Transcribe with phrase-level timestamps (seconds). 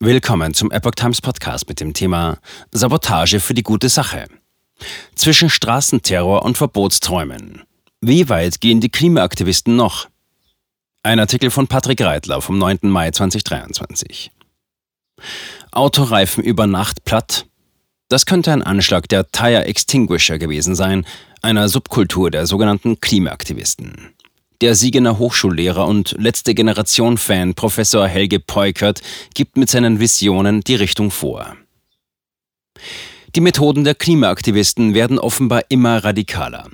[0.00, 2.38] Willkommen zum Epoch Times Podcast mit dem Thema
[2.70, 4.26] Sabotage für die gute Sache.
[5.16, 7.64] Zwischen Straßenterror und Verbotsträumen.
[8.00, 10.08] Wie weit gehen die Klimaaktivisten noch?
[11.02, 12.78] Ein Artikel von Patrick Reitler vom 9.
[12.82, 14.30] Mai 2023.
[15.72, 17.46] Autoreifen über Nacht platt.
[18.08, 21.06] Das könnte ein Anschlag der Tire Extinguisher gewesen sein,
[21.42, 24.14] einer Subkultur der sogenannten Klimaaktivisten.
[24.60, 29.02] Der Siegener Hochschullehrer und letzte Generation Fan Professor Helge Peukert
[29.32, 31.56] gibt mit seinen Visionen die Richtung vor.
[33.36, 36.66] Die Methoden der Klimaaktivisten werden offenbar immer radikaler.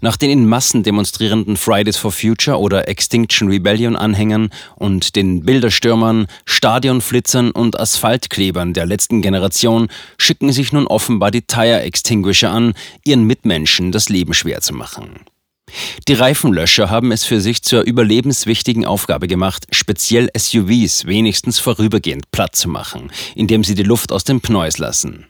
[0.00, 6.28] Nach den in Massen demonstrierenden Fridays for Future oder Extinction Rebellion Anhängern und den Bilderstürmern,
[6.44, 13.24] Stadionflitzern und Asphaltklebern der letzten Generation schicken sich nun offenbar die Tire Extinguisher an, ihren
[13.24, 15.26] Mitmenschen das Leben schwer zu machen.
[16.08, 22.54] Die Reifenlöscher haben es für sich zur überlebenswichtigen Aufgabe gemacht, speziell SUVs wenigstens vorübergehend platt
[22.54, 25.26] zu machen, indem sie die Luft aus dem Pneus lassen.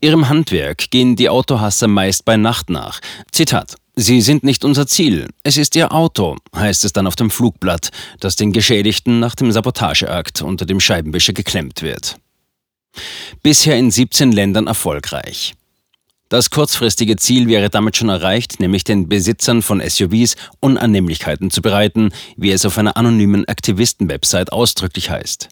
[0.00, 3.00] Ihrem Handwerk gehen die Autohasser meist bei Nacht nach.
[3.30, 5.28] Zitat Sie sind nicht unser Ziel.
[5.42, 9.52] Es ist Ihr Auto, heißt es dann auf dem Flugblatt, das den Geschädigten nach dem
[9.52, 12.16] Sabotageakt unter dem Scheibenwischer geklemmt wird.
[13.42, 15.54] Bisher in 17 Ländern erfolgreich.
[16.32, 22.08] Das kurzfristige Ziel wäre damit schon erreicht, nämlich den Besitzern von SUVs Unannehmlichkeiten zu bereiten,
[22.38, 25.50] wie es auf einer anonymen Aktivisten-Website ausdrücklich heißt.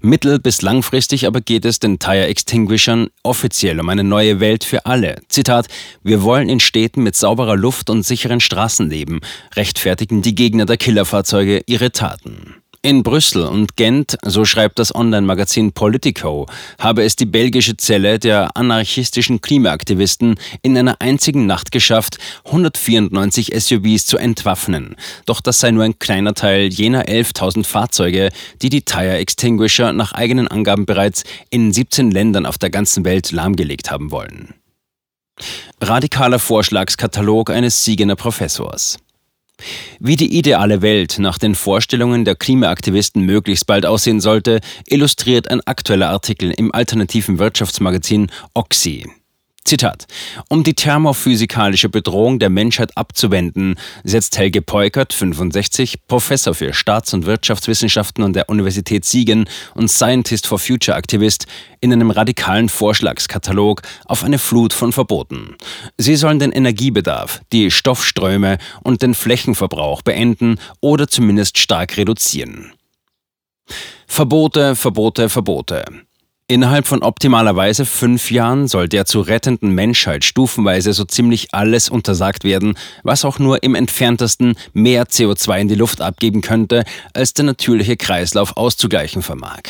[0.00, 4.86] Mittel- bis langfristig aber geht es den Tire Extinguishern offiziell um eine neue Welt für
[4.86, 5.20] alle.
[5.28, 5.66] Zitat:
[6.02, 9.20] Wir wollen in Städten mit sauberer Luft und sicheren Straßen leben,
[9.54, 12.61] rechtfertigen die Gegner der Killerfahrzeuge ihre Taten.
[12.84, 16.48] In Brüssel und Gent, so schreibt das Online-Magazin Politico,
[16.80, 24.06] habe es die belgische Zelle der anarchistischen Klimaaktivisten in einer einzigen Nacht geschafft, 194 SUVs
[24.06, 24.96] zu entwaffnen.
[25.26, 28.30] Doch das sei nur ein kleiner Teil jener 11.000 Fahrzeuge,
[28.62, 33.30] die die Tire Extinguisher nach eigenen Angaben bereits in 17 Ländern auf der ganzen Welt
[33.30, 34.54] lahmgelegt haben wollen.
[35.80, 38.98] Radikaler Vorschlagskatalog eines Siegener Professors.
[40.00, 45.60] Wie die ideale Welt nach den Vorstellungen der Klimaaktivisten möglichst bald aussehen sollte, illustriert ein
[45.66, 49.06] aktueller Artikel im alternativen Wirtschaftsmagazin Oxy.
[49.64, 50.06] Zitat.
[50.48, 57.26] Um die thermophysikalische Bedrohung der Menschheit abzuwenden, setzt Helge Peukert, 65, Professor für Staats- und
[57.26, 61.46] Wirtschaftswissenschaften an der Universität Siegen und Scientist for Future Aktivist,
[61.80, 65.56] in einem radikalen Vorschlagskatalog auf eine Flut von Verboten.
[65.96, 72.72] Sie sollen den Energiebedarf, die Stoffströme und den Flächenverbrauch beenden oder zumindest stark reduzieren.
[74.06, 75.84] Verbote, Verbote, Verbote.
[76.52, 82.44] Innerhalb von optimalerweise fünf Jahren soll der zu rettenden Menschheit stufenweise so ziemlich alles untersagt
[82.44, 87.46] werden, was auch nur im entferntesten mehr CO2 in die Luft abgeben könnte, als der
[87.46, 89.62] natürliche Kreislauf auszugleichen vermag.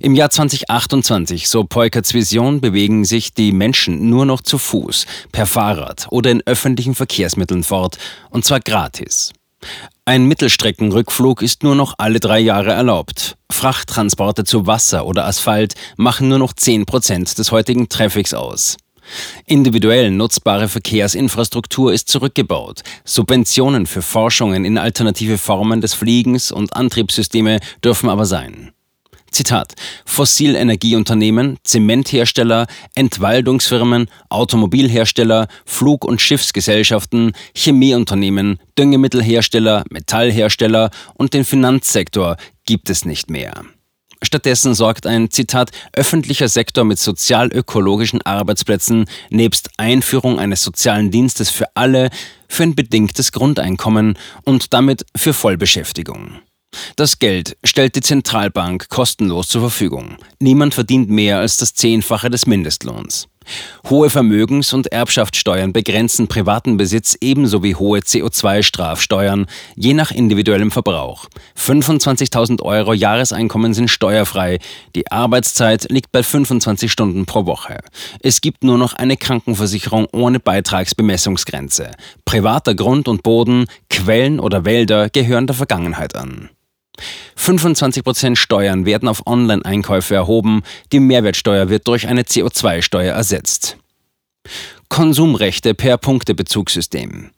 [0.00, 5.44] Im Jahr 2028, so Peukerts Vision, bewegen sich die Menschen nur noch zu Fuß, per
[5.44, 7.98] Fahrrad oder in öffentlichen Verkehrsmitteln fort,
[8.30, 9.34] und zwar gratis.
[10.04, 13.36] Ein Mittelstreckenrückflug ist nur noch alle drei Jahre erlaubt.
[13.50, 18.76] Frachttransporte zu Wasser oder Asphalt machen nur noch 10 Prozent des heutigen Traffics aus.
[19.46, 22.82] Individuell nutzbare Verkehrsinfrastruktur ist zurückgebaut.
[23.04, 28.72] Subventionen für Forschungen in alternative Formen des Fliegens und Antriebssysteme dürfen aber sein.
[29.30, 29.74] Zitat:
[30.04, 43.04] Fossilenergieunternehmen, Zementhersteller, Entwaldungsfirmen, Automobilhersteller, Flug- und Schiffsgesellschaften, Chemieunternehmen, Düngemittelhersteller, Metallhersteller und den Finanzsektor gibt es
[43.04, 43.64] nicht mehr.
[44.22, 51.66] Stattdessen sorgt ein Zitat öffentlicher Sektor mit sozial-ökologischen Arbeitsplätzen nebst Einführung eines sozialen Dienstes für
[51.74, 52.10] alle
[52.48, 56.40] für ein bedingtes Grundeinkommen und damit für Vollbeschäftigung.
[56.96, 60.16] Das Geld stellt die Zentralbank kostenlos zur Verfügung.
[60.40, 63.28] Niemand verdient mehr als das Zehnfache des Mindestlohns.
[63.88, 69.46] Hohe Vermögens- und Erbschaftssteuern begrenzen privaten Besitz ebenso wie hohe CO2-Strafsteuern,
[69.76, 71.26] je nach individuellem Verbrauch.
[71.56, 74.58] 25.000 Euro Jahreseinkommen sind steuerfrei.
[74.94, 77.78] Die Arbeitszeit liegt bei 25 Stunden pro Woche.
[78.20, 81.92] Es gibt nur noch eine Krankenversicherung ohne Beitragsbemessungsgrenze.
[82.24, 86.50] Privater Grund und Boden, Quellen oder Wälder gehören der Vergangenheit an.
[87.38, 90.62] 25% Steuern werden auf Online-Einkäufe erhoben,
[90.92, 93.76] die Mehrwertsteuer wird durch eine CO2-Steuer ersetzt.
[94.88, 97.30] Konsumrechte per Punktebezugssystem.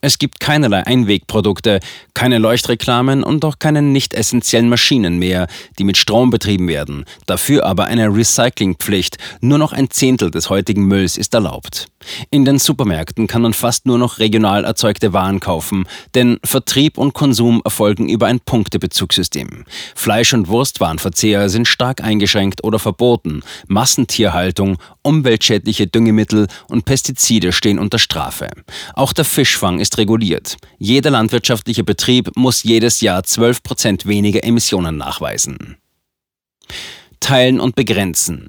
[0.00, 1.80] Es gibt keinerlei Einwegprodukte,
[2.14, 7.04] keine Leuchtreklamen und auch keine nicht essentiellen Maschinen mehr, die mit Strom betrieben werden.
[7.26, 9.18] Dafür aber eine Recyclingpflicht.
[9.40, 11.88] Nur noch ein Zehntel des heutigen Mülls ist erlaubt.
[12.30, 17.12] In den Supermärkten kann man fast nur noch regional erzeugte Waren kaufen, denn Vertrieb und
[17.12, 19.64] Konsum erfolgen über ein Punktebezugssystem.
[19.96, 23.42] Fleisch- und Wurstwarenverzehr sind stark eingeschränkt oder verboten.
[23.66, 24.78] Massentierhaltung,
[25.08, 28.48] umweltschädliche Düngemittel und Pestizide stehen unter Strafe.
[28.92, 30.56] Auch der Fischfang ist reguliert.
[30.78, 35.78] Jeder landwirtschaftliche Betrieb muss jedes Jahr 12 Prozent weniger Emissionen nachweisen.
[37.20, 38.48] Teilen und begrenzen.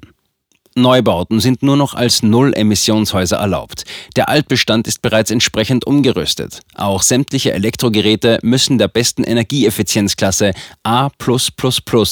[0.76, 3.84] Neubauten sind nur noch als Null-Emissionshäuser erlaubt.
[4.14, 6.60] Der Altbestand ist bereits entsprechend umgerüstet.
[6.74, 10.52] Auch sämtliche Elektrogeräte müssen der besten Energieeffizienzklasse
[10.84, 11.10] A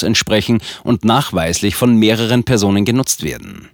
[0.02, 3.68] entsprechen und nachweislich von mehreren Personen genutzt werden.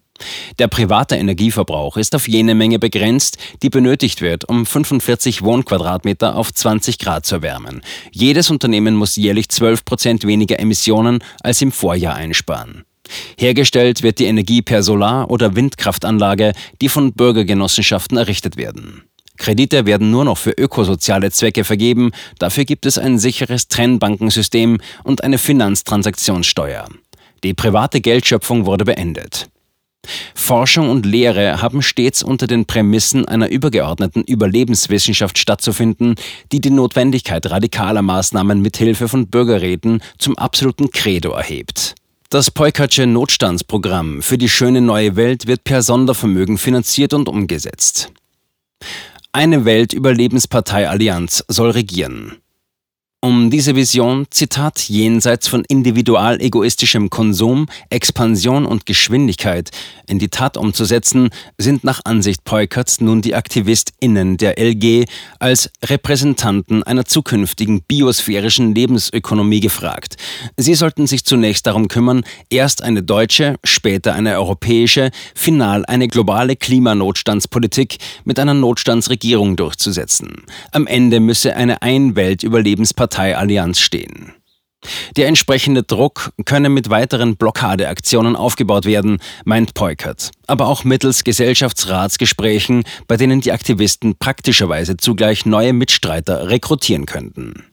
[0.58, 6.52] Der private Energieverbrauch ist auf jene Menge begrenzt, die benötigt wird, um 45 Wohnquadratmeter auf
[6.52, 7.82] 20 Grad zu erwärmen.
[8.12, 12.84] Jedes Unternehmen muss jährlich 12 Prozent weniger Emissionen als im Vorjahr einsparen.
[13.36, 19.02] Hergestellt wird die Energie per Solar- oder Windkraftanlage, die von Bürgergenossenschaften errichtet werden.
[19.36, 25.24] Kredite werden nur noch für ökosoziale Zwecke vergeben, dafür gibt es ein sicheres Trennbankensystem und
[25.24, 26.88] eine Finanztransaktionssteuer.
[27.42, 29.48] Die private Geldschöpfung wurde beendet.
[30.34, 36.14] Forschung und Lehre haben stets unter den Prämissen einer übergeordneten Überlebenswissenschaft stattzufinden,
[36.52, 41.94] die die Notwendigkeit radikaler Maßnahmen mithilfe von Bürgerräten zum absoluten Credo erhebt.
[42.30, 48.10] Das Peukertsche Notstandsprogramm für die schöne neue Welt wird per Sondervermögen finanziert und umgesetzt.
[49.32, 52.36] Eine Weltüberlebenspartei Allianz soll regieren.
[53.24, 59.70] Um diese Vision, Zitat, jenseits von individual-egoistischem Konsum, Expansion und Geschwindigkeit
[60.06, 65.06] in die Tat umzusetzen, sind nach Ansicht Peukerts nun die AktivistInnen der LG
[65.38, 70.16] als Repräsentanten einer zukünftigen biosphärischen Lebensökonomie gefragt.
[70.58, 76.56] Sie sollten sich zunächst darum kümmern, erst eine deutsche, später eine europäische, final eine globale
[76.56, 80.42] Klimanotstandspolitik mit einer Notstandsregierung durchzusetzen.
[80.72, 84.32] Am Ende müsse eine Einwelt-Überlebenspartei Parteiallianz stehen.
[85.16, 92.82] Der entsprechende Druck könne mit weiteren Blockadeaktionen aufgebaut werden, meint Peukert, aber auch mittels Gesellschaftsratsgesprächen,
[93.06, 97.64] bei denen die Aktivisten praktischerweise zugleich neue Mitstreiter rekrutieren könnten.